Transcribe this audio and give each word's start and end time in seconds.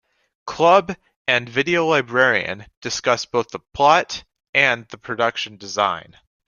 Club, 0.47 0.95
and 1.27 1.47
"Video 1.47 1.85
Librarian" 1.85 2.65
discussed 2.81 3.31
both 3.31 3.49
the 3.49 3.59
plot 3.59 4.23
and 4.51 4.87
the 4.87 4.97
production 4.97 5.57
design. 5.57 6.17